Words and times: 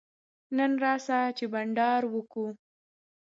نن 0.57 0.71
راسه 0.83 1.17
چي 1.37 1.45
بانډار 1.53 2.01
وکو. 2.13 2.45